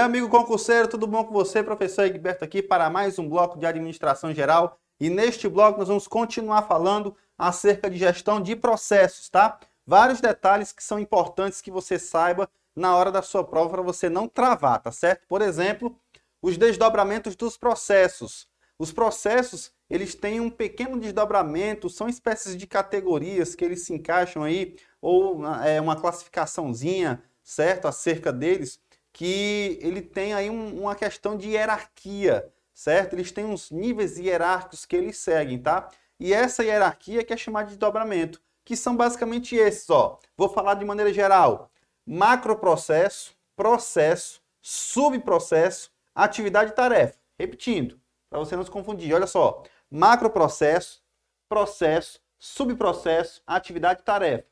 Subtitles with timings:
[0.00, 1.62] Meu amigo concurseiro, tudo bom com você?
[1.62, 4.78] Professor Egberto aqui para mais um bloco de administração geral.
[4.98, 9.60] E neste bloco nós vamos continuar falando acerca de gestão de processos, tá?
[9.86, 14.08] Vários detalhes que são importantes que você saiba na hora da sua prova para você
[14.08, 15.26] não travar, tá certo?
[15.28, 15.94] Por exemplo,
[16.40, 18.48] os desdobramentos dos processos.
[18.78, 24.44] Os processos, eles têm um pequeno desdobramento, são espécies de categorias que eles se encaixam
[24.44, 27.86] aí, ou é, uma classificaçãozinha, certo?
[27.86, 28.80] Acerca deles
[29.12, 33.14] que ele tem aí um, uma questão de hierarquia, certo?
[33.14, 35.88] Eles têm uns níveis hierárquicos que eles seguem, tá?
[36.18, 40.18] E essa hierarquia que é chamada de dobramento, que são basicamente esses, ó.
[40.36, 41.70] Vou falar de maneira geral.
[42.06, 47.18] Macroprocesso, processo, subprocesso, atividade e tarefa.
[47.38, 49.12] Repetindo, para você não se confundir.
[49.14, 49.62] Olha só.
[49.90, 51.02] Macroprocesso,
[51.48, 54.46] processo, subprocesso, atividade e tarefa.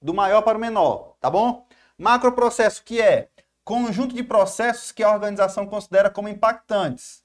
[0.00, 1.66] Do maior para o menor, tá bom?
[1.98, 3.28] Macroprocesso que é
[3.64, 7.24] Conjunto de processos que a organização considera como impactantes.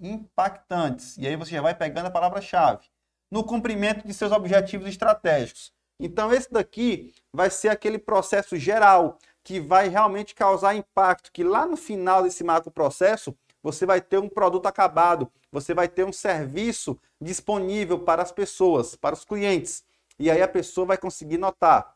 [0.00, 1.16] Impactantes.
[1.18, 2.86] E aí você já vai pegando a palavra-chave.
[3.30, 5.72] No cumprimento de seus objetivos estratégicos.
[6.00, 11.66] Então, esse daqui vai ser aquele processo geral que vai realmente causar impacto, que lá
[11.66, 16.12] no final desse macro processo você vai ter um produto acabado, você vai ter um
[16.12, 19.84] serviço disponível para as pessoas, para os clientes.
[20.18, 21.94] E aí a pessoa vai conseguir notar.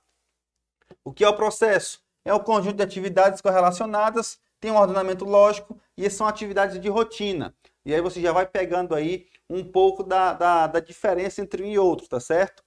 [1.05, 2.03] O que é o processo?
[2.29, 7.55] É o conjunto de atividades correlacionadas, tem um ordenamento lógico e são atividades de rotina.
[7.87, 11.67] E aí você já vai pegando aí um pouco da, da, da diferença entre um
[11.67, 12.63] e outro, tá certo?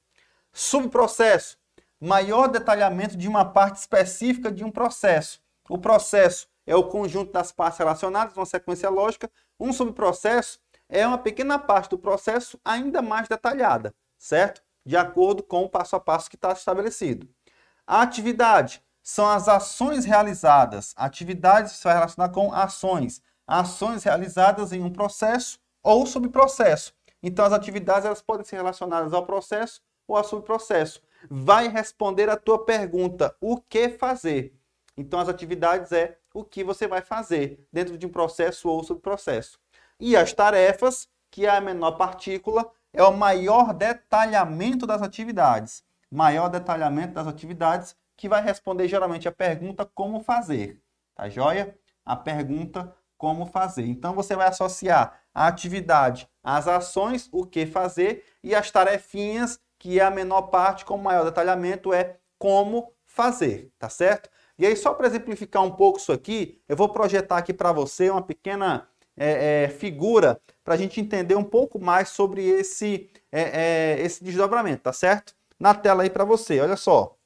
[0.51, 1.59] Subprocesso,
[1.99, 5.39] maior detalhamento de uma parte específica de um processo.
[5.69, 9.29] O processo é o conjunto das partes relacionadas, uma sequência lógica.
[9.59, 14.63] Um subprocesso é uma pequena parte do processo ainda mais detalhada, certo?
[14.83, 17.29] De acordo com o passo a passo que está estabelecido.
[17.85, 20.93] A atividade são as ações realizadas.
[20.95, 23.21] Atividades se vai relacionar com ações.
[23.47, 26.93] Ações realizadas em um processo ou subprocesso.
[27.23, 31.01] Então, as atividades elas podem ser relacionadas ao processo ou ao subprocesso.
[31.29, 34.55] Vai responder a tua pergunta, o que fazer?
[34.97, 39.59] Então, as atividades é o que você vai fazer dentro de um processo ou subprocesso.
[39.99, 45.83] E as tarefas, que é a menor partícula, é o maior detalhamento das atividades.
[46.09, 50.79] Maior detalhamento das atividades que vai responder geralmente a pergunta como fazer,
[51.15, 51.75] tá joia?
[52.05, 53.87] A pergunta como fazer.
[53.87, 59.99] Então você vai associar a atividade às ações, o que fazer, e as tarefinhas, que
[59.99, 64.29] é a menor parte, com maior detalhamento, é como fazer, tá certo?
[64.55, 68.11] E aí, só para exemplificar um pouco isso aqui, eu vou projetar aqui para você
[68.11, 73.95] uma pequena é, é, figura para a gente entender um pouco mais sobre esse, é,
[73.95, 75.33] é esse desdobramento, tá certo?
[75.59, 77.17] Na tela aí para você, olha só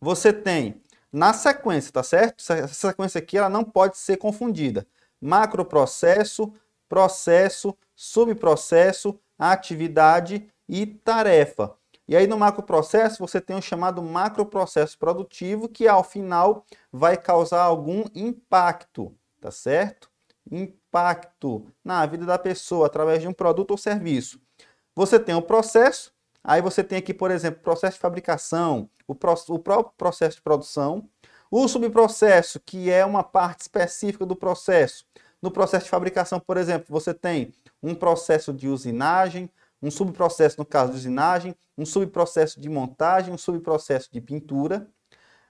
[0.00, 0.80] você tem
[1.12, 2.40] na sequência, tá certo?
[2.40, 4.86] Essa sequência aqui ela não pode ser confundida.
[5.20, 6.52] Macroprocesso,
[6.88, 11.74] processo, subprocesso, atividade e tarefa.
[12.06, 17.62] E aí no macroprocesso você tem o chamado macroprocesso produtivo que ao final vai causar
[17.62, 20.10] algum impacto, tá certo?
[20.50, 24.40] Impacto na vida da pessoa através de um produto ou serviço.
[24.94, 26.12] Você tem o processo,
[26.42, 30.42] Aí você tem aqui, por exemplo, processo de fabricação, o, pro, o próprio processo de
[30.42, 31.08] produção,
[31.50, 35.04] o subprocesso, que é uma parte específica do processo.
[35.42, 37.52] No processo de fabricação, por exemplo, você tem
[37.82, 39.50] um processo de usinagem,
[39.82, 44.86] um subprocesso no caso de usinagem, um subprocesso de montagem, um subprocesso de pintura.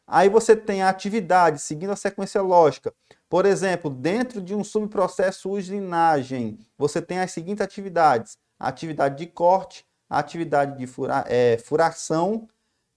[0.06, 2.94] Aí você tem a atividade, seguindo a sequência lógica.
[3.28, 9.26] Por exemplo, dentro de um subprocesso usinagem, você tem as seguintes atividades: a atividade de
[9.26, 12.48] corte, a atividade de fura, é, furação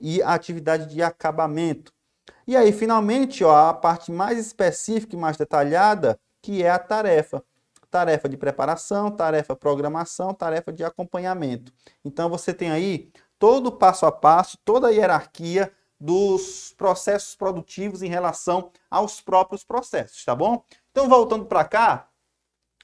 [0.02, 1.94] e a atividade de acabamento.
[2.48, 7.44] E aí, finalmente, ó, a parte mais específica e mais detalhada, que é a tarefa.
[7.90, 11.72] Tarefa de preparação, tarefa programação, tarefa de acompanhamento.
[12.04, 18.02] Então, você tem aí todo o passo a passo, toda a hierarquia dos processos produtivos
[18.02, 20.66] em relação aos próprios processos, tá bom?
[20.92, 22.10] Então, voltando para cá,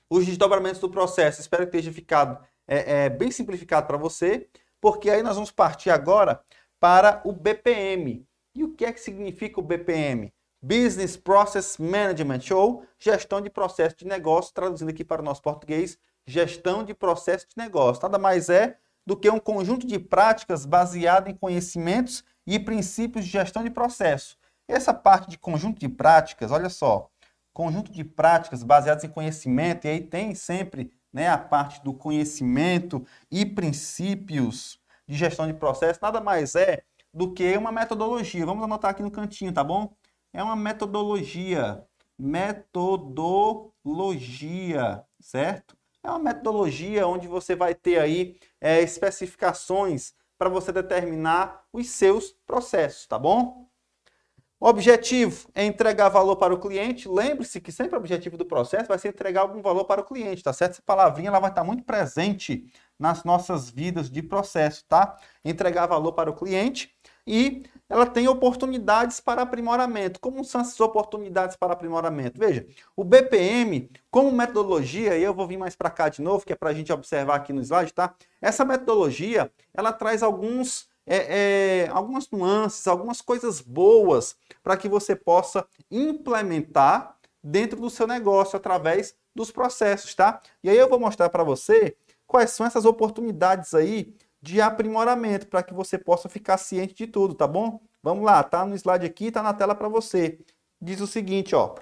[0.09, 4.47] os desdobramentos do processo, espero que tenha ficado é, é bem simplificado para você,
[4.79, 6.39] porque aí nós vamos partir agora
[6.79, 8.25] para o BPM.
[8.55, 10.31] E o que é que significa o BPM?
[10.61, 15.97] Business Process Management, ou gestão de processo de negócio, traduzindo aqui para o nosso português,
[16.27, 18.03] gestão de processo de negócio.
[18.03, 23.31] Nada mais é do que um conjunto de práticas baseado em conhecimentos e princípios de
[23.31, 24.37] gestão de processo.
[24.67, 27.09] Essa parte de conjunto de práticas, olha só,
[27.53, 33.05] conjunto de práticas baseadas em conhecimento, e aí tem sempre né, a parte do conhecimento
[33.31, 36.83] e princípios de gestão de processo, nada mais é
[37.13, 38.45] do que uma metodologia.
[38.45, 39.93] Vamos anotar aqui no cantinho, tá bom?
[40.31, 41.83] É uma metodologia,
[42.17, 45.75] metodologia, certo?
[46.03, 52.31] É uma metodologia onde você vai ter aí é, especificações para você determinar os seus
[52.45, 53.68] processos, tá bom?
[54.59, 57.07] O objetivo é entregar valor para o cliente.
[57.07, 60.43] Lembre-se que sempre o objetivo do processo vai ser entregar algum valor para o cliente,
[60.43, 60.73] tá certo?
[60.73, 62.69] Essa palavrinha ela vai estar muito presente
[62.99, 65.17] nas nossas vidas de processo, tá?
[65.45, 66.93] Entregar valor para o cliente
[67.25, 70.19] e ela tem oportunidades para aprimoramento.
[70.19, 72.37] Como são essas oportunidades para aprimoramento?
[72.37, 72.67] Veja,
[72.97, 76.55] o BPM, como metodologia, e eu vou vir mais para cá de novo, que é
[76.55, 78.13] para a gente observar aqui no slide, tá?
[78.41, 85.15] Essa metodologia, ela traz alguns é, é, algumas nuances, algumas coisas boas para que você
[85.15, 90.39] possa implementar dentro do seu negócio através dos processos, tá?
[90.63, 91.97] E aí eu vou mostrar para você
[92.27, 97.33] quais são essas oportunidades aí de aprimoramento para que você possa ficar ciente de tudo,
[97.33, 97.81] tá bom?
[98.03, 100.39] Vamos lá, tá no slide aqui, tá na tela para você.
[100.79, 101.73] Diz o seguinte, ó.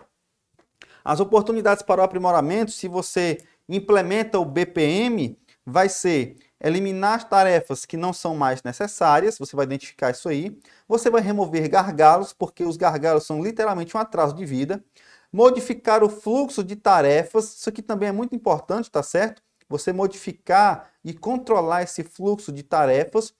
[1.04, 3.38] As oportunidades para o aprimoramento, se você
[3.68, 5.38] implementa o BPM,
[5.70, 10.58] vai ser eliminar as tarefas que não são mais necessárias, você vai identificar isso aí.
[10.88, 14.82] Você vai remover gargalos, porque os gargalos são literalmente um atraso de vida.
[15.32, 19.44] Modificar o fluxo de tarefas, isso aqui também é muito importante, tá certo?
[19.68, 23.34] Você modificar e controlar esse fluxo de tarefas,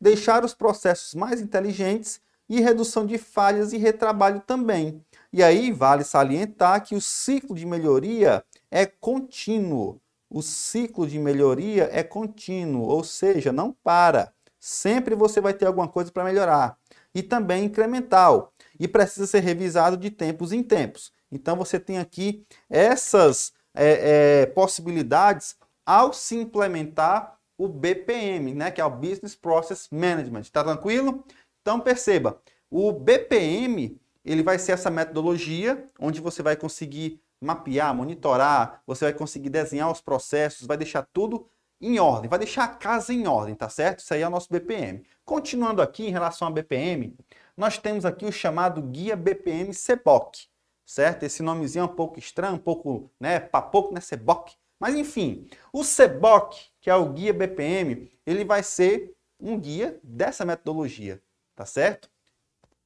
[0.00, 5.04] deixar os processos mais inteligentes e redução de falhas e retrabalho também.
[5.30, 10.00] E aí vale salientar que o ciclo de melhoria é contínuo
[10.34, 14.34] o ciclo de melhoria é contínuo, ou seja, não para.
[14.58, 16.76] Sempre você vai ter alguma coisa para melhorar.
[17.14, 18.52] E também incremental.
[18.78, 21.12] E precisa ser revisado de tempos em tempos.
[21.30, 25.54] Então você tem aqui essas é, é, possibilidades
[25.86, 30.40] ao se implementar o BPM, né, que é o Business Process Management.
[30.40, 31.24] Está tranquilo?
[31.62, 38.82] Então perceba, o BPM ele vai ser essa metodologia onde você vai conseguir mapear, monitorar,
[38.86, 41.46] você vai conseguir desenhar os processos, vai deixar tudo
[41.80, 44.00] em ordem, vai deixar a casa em ordem, tá certo?
[44.00, 45.04] Isso aí é o nosso BPM.
[45.24, 47.16] Continuando aqui em relação a BPM,
[47.56, 50.46] nós temos aqui o chamado Guia BPM CEBOC,
[50.84, 51.24] certo?
[51.24, 54.54] Esse nomezinho é um pouco estranho, um pouco, né, para pouco, né, CEBOC.
[54.78, 60.44] Mas enfim, o CEBOC, que é o Guia BPM, ele vai ser um guia dessa
[60.44, 61.22] metodologia,
[61.54, 62.10] tá certo?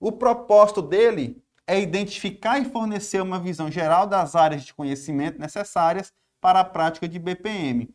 [0.00, 6.10] O propósito dele é identificar e fornecer uma visão geral das áreas de conhecimento necessárias
[6.40, 7.94] para a prática de BPM.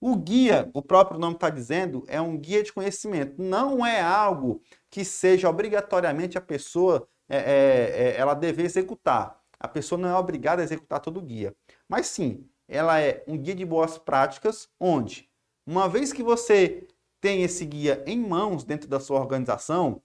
[0.00, 3.34] O guia, o próprio nome está dizendo, é um guia de conhecimento.
[3.40, 9.38] Não é algo que seja obrigatoriamente a pessoa é, é, é, ela deve executar.
[9.58, 11.54] A pessoa não é obrigada a executar todo o guia.
[11.86, 15.28] Mas sim, ela é um guia de boas práticas, onde,
[15.66, 16.88] uma vez que você
[17.20, 20.02] tem esse guia em mãos dentro da sua organização,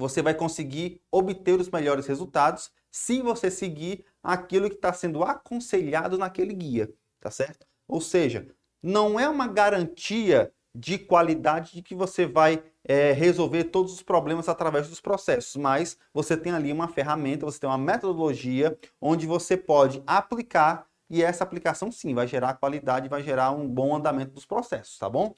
[0.00, 6.18] você vai conseguir obter os melhores resultados se você seguir aquilo que está sendo aconselhado
[6.18, 7.66] naquele guia, tá certo?
[7.86, 8.48] Ou seja,
[8.82, 14.48] não é uma garantia de qualidade de que você vai é, resolver todos os problemas
[14.48, 19.56] através dos processos, mas você tem ali uma ferramenta, você tem uma metodologia onde você
[19.56, 24.46] pode aplicar e essa aplicação sim vai gerar qualidade, vai gerar um bom andamento dos
[24.46, 25.34] processos, tá bom?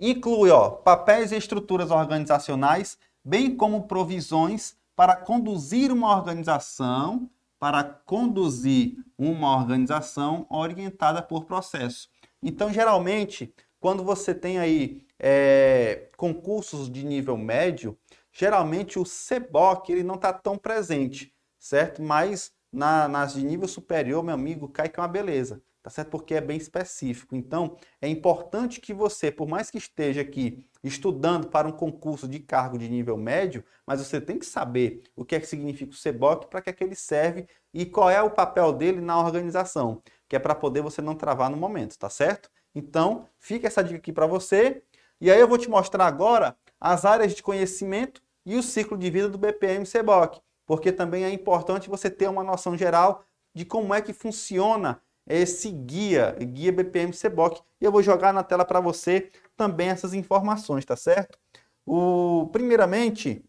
[0.00, 7.28] Inclui ó, papéis e estruturas organizacionais bem como provisões para conduzir uma organização,
[7.58, 12.08] para conduzir uma organização orientada por processo.
[12.40, 17.98] Então, geralmente, quando você tem aí é, concursos de nível médio,
[18.32, 22.00] geralmente o CEBOC ele não está tão presente, certo?
[22.00, 26.10] Mas na, nas de nível superior, meu amigo, cai que é uma beleza tá certo?
[26.10, 27.36] Porque é bem específico.
[27.36, 32.40] Então, é importante que você, por mais que esteja aqui estudando para um concurso de
[32.40, 35.94] cargo de nível médio, mas você tem que saber o que é que significa o
[35.94, 40.02] CEBOC, para que é que ele serve e qual é o papel dele na organização,
[40.28, 42.50] que é para poder você não travar no momento, tá certo?
[42.74, 44.82] Então, fica essa dica aqui para você.
[45.20, 49.08] E aí eu vou te mostrar agora as áreas de conhecimento e o ciclo de
[49.08, 53.24] vida do BPM CEBOC, porque também é importante você ter uma noção geral
[53.54, 58.42] de como é que funciona esse guia, guia BPM CBOC, e eu vou jogar na
[58.42, 61.38] tela para você também essas informações, tá certo?
[61.84, 63.44] O, primeiramente,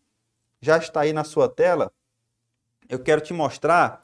[0.61, 1.91] já está aí na sua tela,
[2.89, 4.01] eu quero te mostrar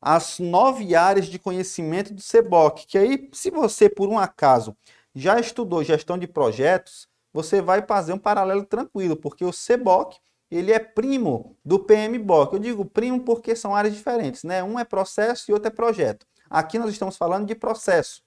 [0.00, 4.76] as nove áreas de conhecimento do CBOC, que aí, se você, por um acaso,
[5.14, 10.18] já estudou gestão de projetos, você vai fazer um paralelo tranquilo, porque o CBOC,
[10.50, 12.54] ele é primo do PMBOK.
[12.54, 14.64] Eu digo primo porque são áreas diferentes, né?
[14.64, 16.26] Um é processo e outro é projeto.
[16.50, 18.24] Aqui nós estamos falando de processo.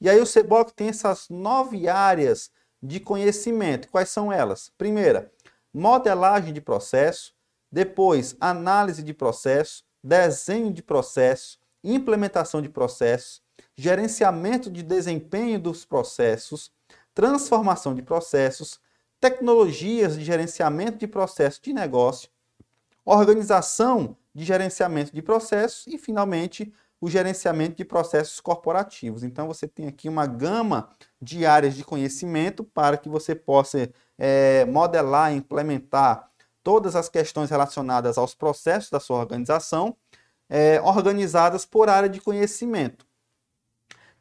[0.00, 3.88] E aí o CEBOC tem essas nove áreas de conhecimento.
[3.88, 4.70] Quais são elas?
[4.78, 5.32] Primeira,
[5.72, 7.34] modelagem de processo.
[7.72, 9.82] Depois, análise de processo.
[10.00, 13.42] desenho de processo, implementação de processos,
[13.74, 16.70] gerenciamento de desempenho dos processos,
[17.14, 18.78] transformação de processos,
[19.18, 22.28] tecnologias de gerenciamento de processos de negócio,
[23.04, 26.72] organização de gerenciamento de processos e, finalmente,
[27.04, 29.22] o gerenciamento de processos corporativos.
[29.22, 30.88] Então, você tem aqui uma gama
[31.20, 36.30] de áreas de conhecimento para que você possa é, modelar e implementar
[36.62, 39.94] todas as questões relacionadas aos processos da sua organização,
[40.48, 43.06] é, organizadas por área de conhecimento.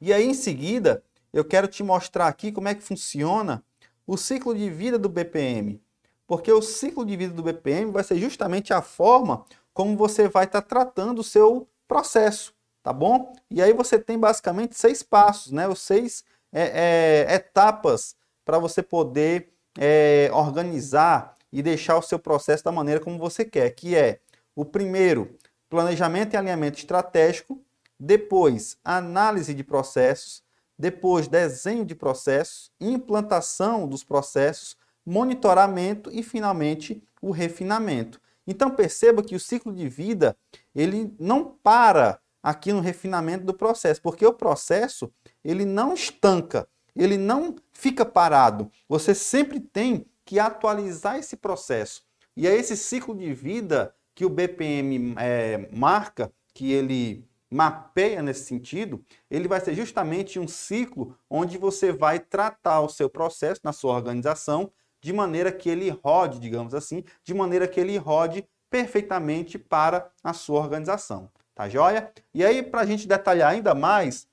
[0.02, 3.64] E aí, em seguida, eu quero te mostrar aqui como é que funciona
[4.06, 5.82] o ciclo de vida do BPM.
[6.28, 10.44] Porque o ciclo de vida do BPM vai ser justamente a forma como você vai
[10.44, 12.53] estar tá tratando o seu processo,
[12.84, 13.34] tá bom?
[13.50, 15.68] E aí você tem basicamente seis passos, né?
[15.68, 22.64] Os seis é, é, etapas para você poder é, organizar e deixar o seu processo
[22.64, 24.20] da maneira como você quer, que é
[24.56, 25.36] o primeiro,
[25.70, 27.60] planejamento e alinhamento estratégico,
[28.00, 30.44] depois análise de processos,
[30.78, 34.76] depois desenho de processos, implantação dos processos,
[35.06, 38.20] monitoramento e finalmente o refinamento.
[38.46, 40.36] Então perceba que o ciclo de vida
[40.76, 45.12] ele não para aqui no refinamento do processo, porque o processo
[45.44, 48.70] ele não estanca, ele não fica parado.
[48.88, 52.04] Você sempre tem que atualizar esse processo.
[52.36, 58.46] E é esse ciclo de vida que o BPM é, marca, que ele mapeia nesse
[58.46, 63.72] sentido, ele vai ser justamente um ciclo onde você vai tratar o seu processo na
[63.72, 64.72] sua organização
[65.02, 70.34] de maneira que ele rode, digamos assim, de maneira que ele rode perfeitamente para a
[70.34, 71.30] sua organização.
[71.56, 72.12] Tá joia?
[72.34, 74.28] E aí, para a gente detalhar ainda mais,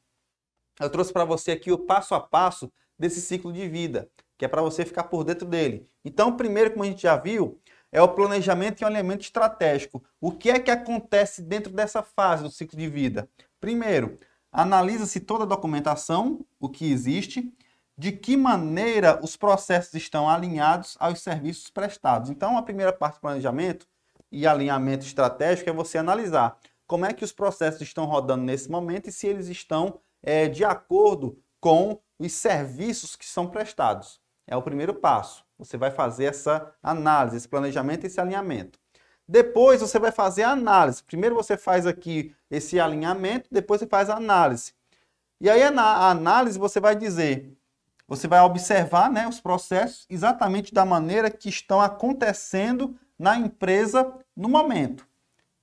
[0.81, 4.09] eu trouxe para você aqui o passo a passo desse ciclo de vida,
[4.39, 5.87] que é para você ficar por dentro dele.
[6.05, 7.61] Então, primeiro, como a gente já viu,
[7.93, 10.03] é o planejamento e o alinhamento estratégico.
[10.21, 13.29] O que é que acontece dentro dessa fase do ciclo de vida?
[13.61, 14.19] Primeiro,
[14.51, 17.53] analisa-se toda a documentação, o que existe,
[17.99, 22.31] de que maneira os processos estão alinhados aos serviços prestados.
[22.31, 23.87] Então, a primeira parte do planejamento
[24.33, 26.57] e alinhamento estratégico é você analisar
[26.91, 30.65] como é que os processos estão rodando nesse momento e se eles estão é, de
[30.65, 34.21] acordo com os serviços que são prestados.
[34.45, 35.45] É o primeiro passo.
[35.57, 38.77] Você vai fazer essa análise, esse planejamento e esse alinhamento.
[39.29, 41.05] Depois você vai fazer a análise.
[41.05, 44.73] Primeiro você faz aqui esse alinhamento, depois você faz a análise.
[45.41, 47.57] E aí na análise você vai dizer,
[48.09, 54.49] você vai observar né, os processos exatamente da maneira que estão acontecendo na empresa no
[54.49, 55.09] momento.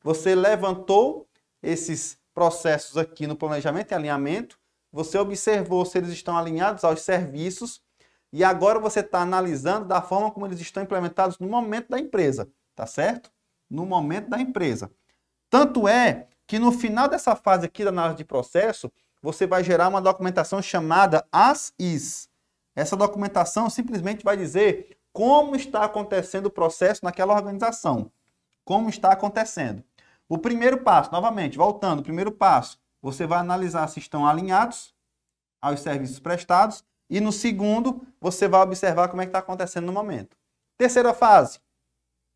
[0.07, 1.27] Você levantou
[1.61, 4.57] esses processos aqui no planejamento e alinhamento,
[4.89, 7.81] você observou se eles estão alinhados aos serviços
[8.31, 12.49] e agora você está analisando da forma como eles estão implementados no momento da empresa,
[12.73, 13.29] tá certo?
[13.69, 14.89] No momento da empresa.
[15.49, 18.89] Tanto é que no final dessa fase aqui da análise de processo,
[19.21, 22.29] você vai gerar uma documentação chamada as-is.
[22.73, 28.09] Essa documentação simplesmente vai dizer como está acontecendo o processo naquela organização.
[28.63, 29.83] Como está acontecendo.
[30.29, 34.93] O primeiro passo, novamente, voltando, o primeiro passo, você vai analisar se estão alinhados
[35.61, 39.93] aos serviços prestados e no segundo, você vai observar como é que está acontecendo no
[39.93, 40.37] momento.
[40.77, 41.59] Terceira fase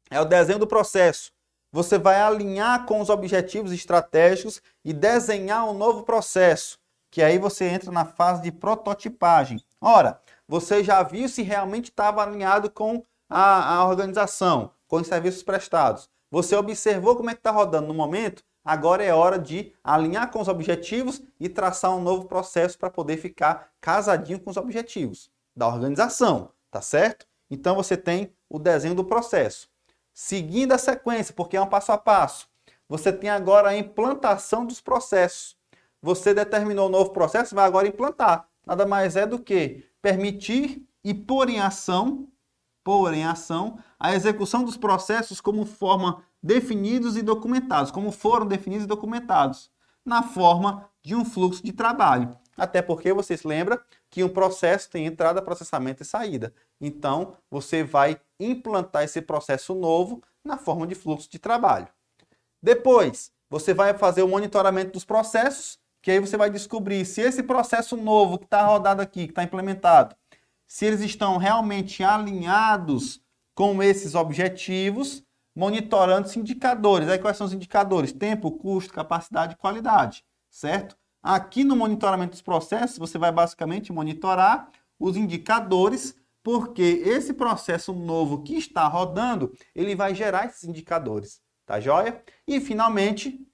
[0.10, 1.32] é o desenho do processo.
[1.72, 6.80] Você vai alinhar com os objetivos estratégicos e desenhar um novo processo,
[7.10, 9.64] que aí você entra na fase de prototipagem.
[9.80, 15.44] Ora, você já viu se realmente estava alinhado com a, a organização, com os serviços
[15.44, 16.10] prestados.
[16.32, 20.40] Você observou como é que está rodando no momento, Agora é hora de alinhar com
[20.40, 25.68] os objetivos e traçar um novo processo para poder ficar casadinho com os objetivos da
[25.68, 27.26] organização, tá certo?
[27.50, 29.68] Então você tem o desenho do processo.
[30.14, 32.48] Seguindo a sequência, porque é um passo a passo,
[32.88, 35.58] você tem agora a implantação dos processos.
[36.02, 38.48] Você determinou um novo processo, vai agora implantar.
[38.66, 42.28] Nada mais é do que permitir e pôr em ação,
[42.84, 48.86] pôr em ação a execução dos processos como forma definidos e documentados, como foram definidos
[48.86, 49.70] e documentados,
[50.04, 52.36] na forma de um fluxo de trabalho.
[52.58, 56.54] Até porque você se lembra que um processo tem entrada, processamento e saída.
[56.80, 61.88] Então, você vai implantar esse processo novo na forma de fluxo de trabalho.
[62.62, 67.44] Depois, você vai fazer o monitoramento dos processos, que aí você vai descobrir se esse
[67.44, 70.16] processo novo que está rodado aqui, que está implementado,
[70.72, 73.22] se eles estão realmente alinhados
[73.54, 75.22] com esses objetivos
[75.54, 77.10] monitorando os indicadores.
[77.10, 78.14] Aí quais são os indicadores?
[78.14, 80.96] Tempo, custo, capacidade e qualidade, certo?
[81.22, 88.42] Aqui no monitoramento dos processos, você vai basicamente monitorar os indicadores, porque esse processo novo
[88.42, 92.24] que está rodando, ele vai gerar esses indicadores, tá joia?
[92.48, 93.46] E finalmente,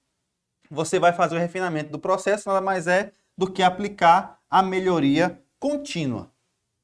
[0.70, 5.42] você vai fazer o refinamento do processo, nada mais é do que aplicar a melhoria
[5.58, 6.30] contínua.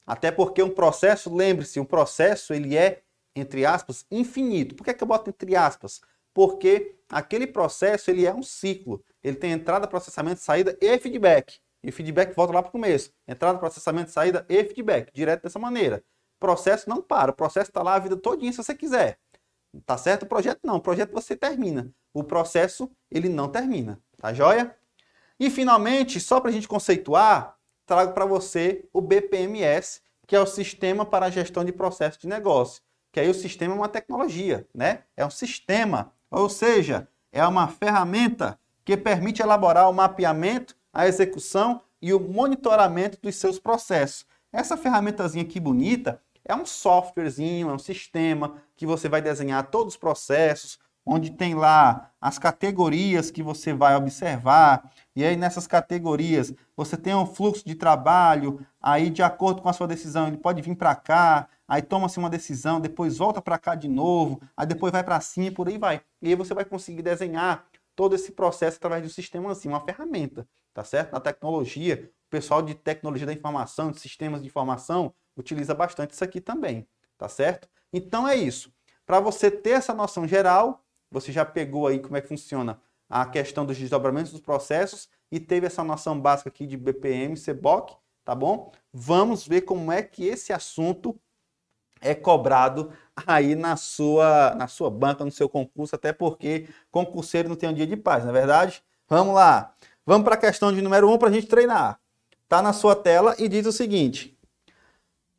[0.07, 3.03] Até porque um processo, lembre-se, um processo ele é,
[3.35, 4.75] entre aspas, infinito.
[4.75, 6.01] Por que, é que eu boto entre aspas?
[6.33, 9.03] Porque aquele processo ele é um ciclo.
[9.23, 11.59] Ele tem entrada, processamento, saída e feedback.
[11.83, 13.13] E feedback volta lá para o começo.
[13.27, 15.13] Entrada, processamento, saída e feedback.
[15.13, 16.03] Direto dessa maneira.
[16.37, 17.31] O processo não para.
[17.31, 19.19] O processo está lá a vida todinha se você quiser.
[19.87, 20.25] Tá certo?
[20.25, 20.77] O projeto não.
[20.77, 21.91] O projeto você termina.
[22.13, 24.01] O processo, ele não termina.
[24.19, 24.75] Tá joia?
[25.39, 30.47] E finalmente, só para a gente conceituar, trago para você o BPMS, que é o
[30.47, 32.83] Sistema para a Gestão de Processos de Negócio.
[33.13, 35.05] Que aí o sistema é uma tecnologia, né?
[35.17, 41.81] É um sistema, ou seja, é uma ferramenta que permite elaborar o mapeamento, a execução
[42.03, 44.27] e o monitoramento dos seus processos.
[44.53, 49.95] Essa ferramentazinha aqui bonita é um softwarezinho, é um sistema que você vai desenhar todos
[49.95, 56.53] os processos, onde tem lá as categorias que você vai observar, e aí nessas categorias
[56.77, 60.63] você tem um fluxo de trabalho, aí de acordo com a sua decisão, ele pode
[60.63, 64.93] vir para cá, aí toma-se uma decisão, depois volta para cá de novo, aí depois
[64.93, 66.01] vai para cima e por aí vai.
[66.23, 69.81] E aí você vai conseguir desenhar todo esse processo através de um sistema assim, uma
[69.81, 71.13] ferramenta, tá certo?
[71.13, 76.25] Na tecnologia, o pessoal de tecnologia da informação, de sistemas de informação, utiliza bastante isso
[76.25, 77.69] aqui também, tá certo?
[77.93, 78.73] Então é isso.
[79.07, 80.84] Para você ter essa noção geral,
[81.15, 85.39] você já pegou aí como é que funciona a questão dos desdobramentos dos processos e
[85.39, 88.73] teve essa noção básica aqui de BPM, CBOC, tá bom?
[88.93, 91.19] Vamos ver como é que esse assunto
[92.01, 92.93] é cobrado
[93.27, 97.75] aí na sua, na sua banca, no seu concurso, até porque concurseiro não tem um
[97.75, 98.83] dia de paz, não é verdade?
[99.09, 99.73] Vamos lá.
[100.05, 102.01] Vamos para a questão de número 1 um para a gente treinar.
[102.49, 104.37] Tá na sua tela e diz o seguinte: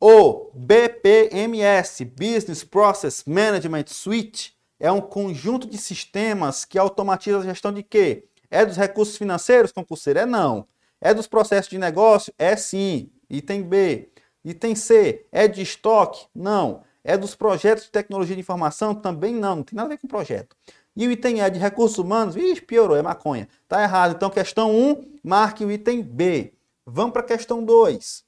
[0.00, 7.72] o BPMS, Business Process Management Suite, é um conjunto de sistemas que automatiza a gestão
[7.72, 8.24] de quê?
[8.50, 10.18] É dos recursos financeiros, concurseiro?
[10.18, 10.66] É não.
[11.00, 12.32] É dos processos de negócio?
[12.38, 13.10] É sim.
[13.28, 14.10] Item B.
[14.44, 15.26] Item C.
[15.32, 16.26] É de estoque?
[16.34, 16.82] Não.
[17.02, 18.94] É dos projetos de tecnologia de informação?
[18.94, 19.56] Também não.
[19.56, 20.56] Não tem nada a ver com projeto.
[20.94, 22.36] E o item E de recursos humanos?
[22.36, 23.48] Ixi, piorou, é maconha.
[23.68, 24.14] Tá errado.
[24.14, 26.54] Então, questão 1, marque o item B.
[26.86, 28.24] Vamos para a questão 2.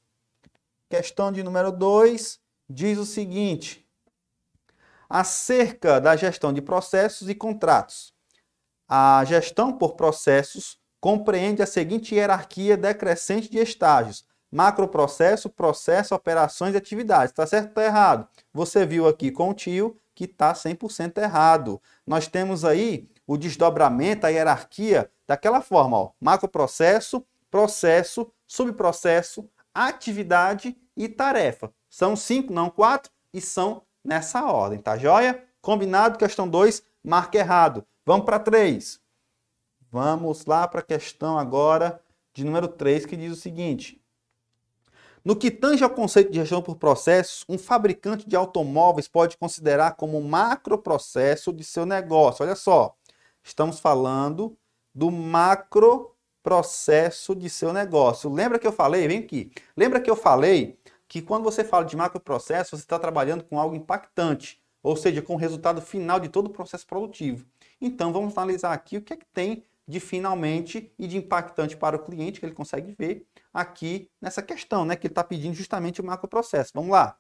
[0.89, 3.88] Questão de número 2 diz o seguinte:
[5.09, 8.13] acerca da gestão de processos e contratos.
[8.89, 16.79] A gestão por processos compreende a seguinte hierarquia decrescente de estágios: macroprocesso, processo, operações e
[16.79, 17.31] atividades.
[17.31, 18.29] Está certo ou está errado?
[18.53, 21.81] Você viu aqui com o tio que está 100% errado.
[22.07, 31.09] Nós temos aí o desdobramento, a hierarquia daquela forma: ó, macroprocesso, processo, subprocesso, atividade e
[31.09, 31.73] tarefa.
[31.89, 35.45] São cinco, não quatro, e são nessa ordem, tá joia?
[35.61, 36.19] Combinado?
[36.19, 37.85] Questão 2, marca errado.
[38.05, 38.99] Vamos para 3.
[39.91, 42.01] Vamos lá para a questão agora
[42.33, 44.03] de número 3, que diz o seguinte.
[45.25, 49.97] No que tange ao conceito de gestão por processos, um fabricante de automóveis pode considerar
[49.97, 52.43] como macroprocesso de seu negócio.
[52.45, 52.97] Olha só,
[53.43, 54.57] estamos falando
[54.95, 58.33] do macroprocesso de seu negócio.
[58.33, 59.07] Lembra que eu falei?
[59.07, 59.53] Vem aqui.
[59.77, 63.75] Lembra que eu falei que quando você fala de macroprocesso, você está trabalhando com algo
[63.75, 67.47] impactante, ou seja, com o resultado final de todo o processo produtivo.
[67.81, 71.97] Então, vamos analisar aqui o que é que tem de finalmente e de impactante para
[71.97, 74.95] o cliente, que ele consegue ver aqui nessa questão, né?
[74.95, 76.73] Que ele está pedindo justamente o macroprocesso.
[76.75, 77.17] Vamos lá.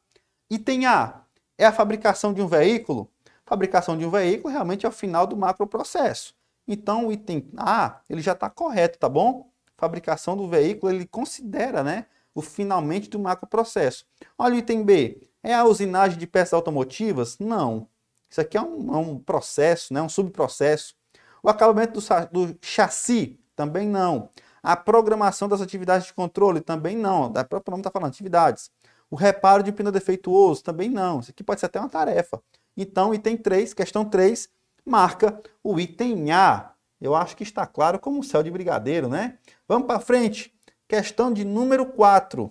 [0.50, 1.22] Item A
[1.56, 3.10] é a fabricação de um veículo.
[3.46, 6.34] Fabricação de um veículo realmente é o final do macroprocesso.
[6.66, 9.50] Então, o item A, ele já está correto, tá bom?
[9.78, 12.04] Fabricação do veículo, ele considera, né?
[12.34, 14.04] O finalmente do macroprocesso.
[14.36, 15.28] Olha o item B.
[15.42, 17.38] É a usinagem de peças automotivas?
[17.38, 17.88] Não.
[18.30, 20.02] Isso aqui é um, é um processo, né?
[20.02, 20.94] um subprocesso.
[21.42, 23.40] O acabamento do, do chassi?
[23.56, 24.30] Também não.
[24.62, 26.60] A programação das atividades de controle?
[26.60, 27.30] Também não.
[27.30, 28.70] Da própria nome está falando, atividades.
[29.10, 30.62] O reparo de pneu defeituoso?
[30.62, 31.20] Também não.
[31.20, 32.42] Isso aqui pode ser até uma tarefa.
[32.76, 34.48] Então, item 3, questão 3,
[34.84, 36.72] marca o item A.
[37.00, 39.38] Eu acho que está claro como o céu de brigadeiro, né?
[39.66, 40.52] Vamos para frente.
[40.88, 42.50] Questão de número 4.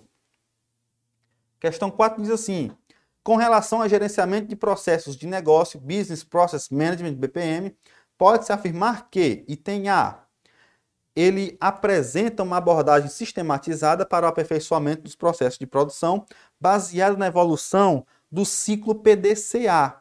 [1.58, 2.70] Questão 4 diz assim:
[3.24, 7.76] com relação ao gerenciamento de processos de negócio, Business Process Management, BPM,
[8.16, 10.20] pode-se afirmar que, item A,
[11.16, 16.24] ele apresenta uma abordagem sistematizada para o aperfeiçoamento dos processos de produção,
[16.60, 19.96] baseado na evolução do ciclo PDCA,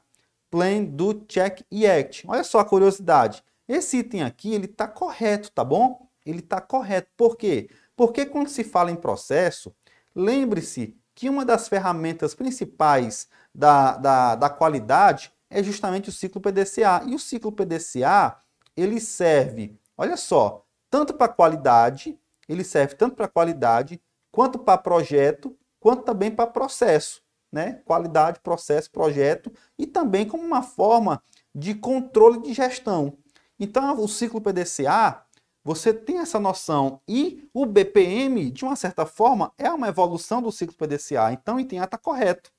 [0.52, 2.24] Plan, Do, Check e Act.
[2.28, 3.44] Olha só a curiosidade.
[3.68, 6.08] Esse item aqui, ele está correto, tá bom?
[6.26, 7.10] Ele está correto.
[7.18, 7.68] Por quê?
[7.68, 7.87] Porque
[8.32, 9.76] quando se fala em processo,
[10.16, 17.04] lembre-se que uma das ferramentas principais da, da, da qualidade é justamente o ciclo PDCA.
[17.08, 18.38] E o ciclo PDCA,
[18.76, 24.00] ele serve, olha só, tanto para qualidade, ele serve tanto para qualidade,
[24.32, 27.82] quanto para projeto, quanto também para processo, né?
[27.84, 31.22] Qualidade, processo, projeto e também como uma forma
[31.54, 33.18] de controle de gestão.
[33.60, 35.24] Então, o ciclo PDCA,
[35.68, 40.50] você tem essa noção e o BPM, de uma certa forma, é uma evolução do
[40.50, 41.34] ciclo PDCA.
[41.34, 42.54] Então, o item A está correto.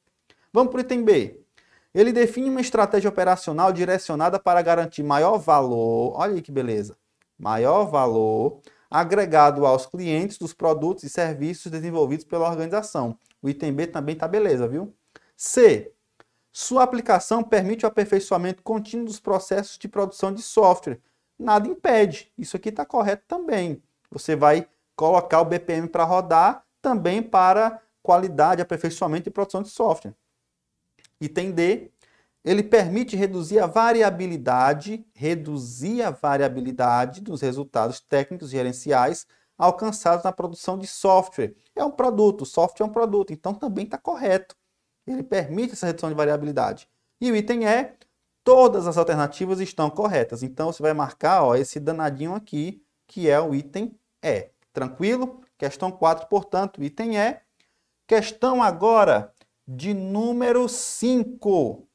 [0.53, 1.41] Vamos para o item B.
[1.95, 6.99] Ele define uma estratégia operacional direcionada para garantir maior valor, olha aí que beleza,
[7.39, 13.19] maior valor agregado aos clientes dos produtos e serviços desenvolvidos pela organização.
[13.41, 14.95] O item B também está beleza, viu?
[15.35, 15.95] C.
[16.53, 21.01] Sua aplicação permite o aperfeiçoamento contínuo dos processos de produção de software.
[21.39, 22.33] Nada impede.
[22.37, 23.83] Isso aqui está correto também.
[24.11, 30.15] Você vai colocar o BPM para rodar também para qualidade, aperfeiçoamento e produção de software.
[31.21, 31.91] Item D,
[32.45, 40.79] ele permite reduzir a variabilidade, reduzir a variabilidade dos resultados técnicos gerenciais alcançados na produção
[40.79, 41.55] de software.
[41.75, 44.57] É um produto, software é um produto, então também está correto.
[45.07, 46.89] Ele permite essa redução de variabilidade.
[47.21, 47.95] E o item é,
[48.49, 50.43] todas as alternativas estão corretas.
[50.43, 54.49] Então você vai marcar ó, esse danadinho aqui, que é o item E.
[54.73, 55.43] Tranquilo?
[55.59, 57.37] Questão 4, portanto, item E.
[58.07, 59.35] Questão agora
[59.67, 61.87] de número 5.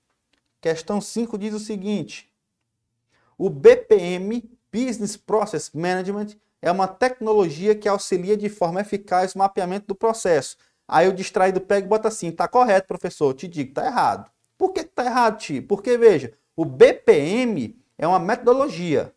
[0.62, 2.32] Questão 5 diz o seguinte:
[3.36, 9.88] o BPM, Business Process Management, é uma tecnologia que auxilia de forma eficaz o mapeamento
[9.88, 10.56] do processo.
[10.88, 14.30] Aí o distraído pega e bota assim: tá correto, professor, eu te digo, tá errado.
[14.56, 15.64] Por que tá errado, tio?
[15.64, 19.12] Porque, veja, o BPM é uma metodologia.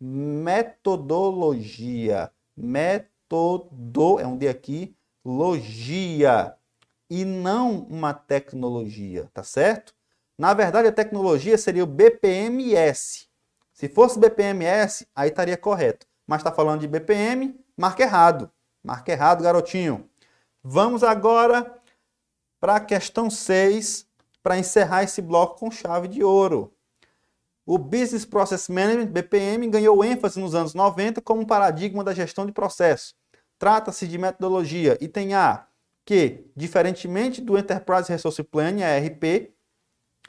[0.00, 2.32] Metodologia.
[2.56, 6.56] Metodo, é um D aqui, logia
[7.08, 9.94] e não uma tecnologia, tá certo?
[10.38, 13.28] Na verdade, a tecnologia seria o BPMS.
[13.72, 16.06] Se fosse BPMS, aí estaria correto.
[16.26, 18.50] Mas está falando de BPM, marca errado.
[18.82, 20.08] Marca errado, garotinho.
[20.62, 21.78] Vamos agora
[22.60, 24.06] para a questão 6,
[24.42, 26.72] para encerrar esse bloco com chave de ouro.
[27.64, 32.52] O Business Process Management, BPM, ganhou ênfase nos anos 90 como paradigma da gestão de
[32.52, 33.14] processo.
[33.58, 34.98] Trata-se de metodologia.
[35.00, 35.66] Item A
[36.04, 39.52] que, diferentemente do Enterprise Resource Planning, ERP,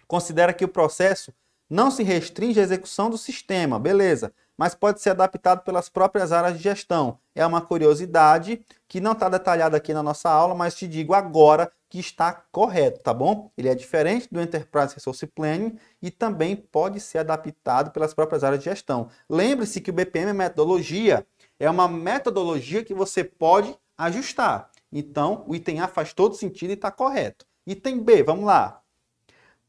[0.08, 1.34] considera que o processo
[1.70, 6.58] não se restringe à execução do sistema, beleza, mas pode ser adaptado pelas próprias áreas
[6.58, 7.20] de gestão.
[7.36, 11.72] É uma curiosidade que não está detalhada aqui na nossa aula, mas te digo agora
[11.90, 13.52] que está correto, tá bom?
[13.58, 18.64] Ele é diferente do Enterprise Resource Planning e também pode ser adaptado pelas próprias áreas
[18.64, 19.10] de gestão.
[19.30, 21.26] Lembre-se que o BPM é metodologia,
[21.60, 24.70] é uma metodologia que você pode ajustar.
[24.92, 27.46] Então, o item A faz todo sentido e está correto.
[27.66, 28.83] Item B, vamos lá.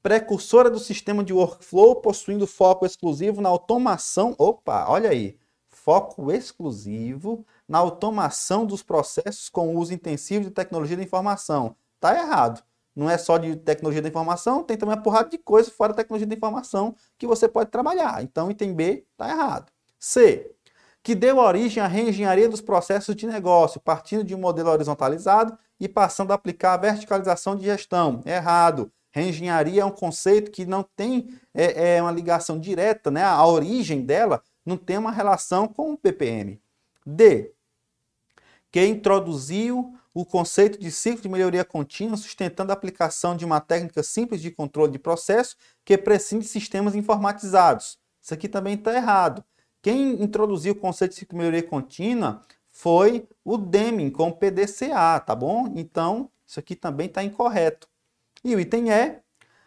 [0.05, 4.35] Precursora do sistema de workflow, possuindo foco exclusivo na automação.
[4.37, 5.38] Opa, olha aí.
[5.71, 11.75] Foco exclusivo na automação dos processos com uso intensivo de tecnologia da informação.
[11.99, 12.62] Tá errado.
[12.95, 16.03] Não é só de tecnologia da informação, tem também uma porrada de coisa fora da
[16.03, 18.23] tecnologia da informação que você pode trabalhar.
[18.23, 19.73] Então, item B está errado.
[19.99, 20.55] C
[21.03, 25.88] que deu origem à reengenharia dos processos de negócio, partindo de um modelo horizontalizado e
[25.88, 28.23] passando a aplicar a verticalização de gestão.
[28.27, 28.93] Errado.
[29.14, 33.22] Reengenharia é um conceito que não tem é, é uma ligação direta, né?
[33.22, 36.61] a origem dela não tem uma relação com o PPM.
[37.07, 37.53] D.
[38.72, 44.03] Que introduziu o conceito de ciclo de melhoria contínua, sustentando a aplicação de uma técnica
[44.03, 48.00] simples de controle de processo que prescinde de sistemas informatizados.
[48.20, 49.44] Isso aqui também está errado.
[49.81, 55.72] Quem introduziu o conceito de melhoria contínua foi o Deming com o PDCA, tá bom?
[55.77, 57.93] Então, isso aqui também está incorreto.
[58.44, 59.22] E o item é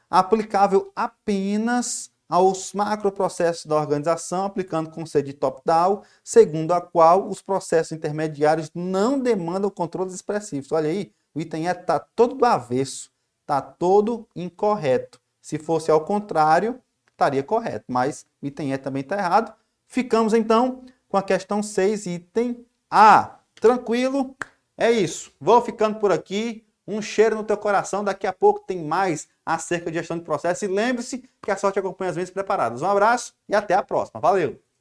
[0.10, 7.42] aplicável apenas aos macroprocessos da organização, aplicando o conceito de top-down, segundo a qual os
[7.42, 10.72] processos intermediários não demandam controles expressivos.
[10.72, 13.10] Olha aí, o item E está todo do avesso,
[13.42, 15.20] está todo incorreto.
[15.42, 19.54] Se fosse ao contrário, estaria correto, mas o item E também está errado.
[19.88, 23.40] Ficamos então com a questão 6, item A.
[23.56, 24.36] Tranquilo?
[24.78, 25.32] É isso.
[25.40, 26.67] Vou ficando por aqui.
[26.88, 28.04] Um cheiro no teu coração.
[28.04, 30.66] Daqui a pouco tem mais acerca de gestão de processo.
[30.66, 32.82] E lembre-se que a sorte acompanha as vezes preparadas.
[32.82, 34.20] Um abraço e até a próxima.
[34.22, 34.67] Valeu!